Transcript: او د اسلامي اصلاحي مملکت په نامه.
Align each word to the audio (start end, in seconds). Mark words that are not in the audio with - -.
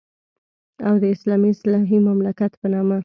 او 0.87 0.93
د 1.01 1.03
اسلامي 1.15 1.49
اصلاحي 1.55 1.97
مملکت 2.07 2.51
په 2.61 2.67
نامه. 2.73 2.97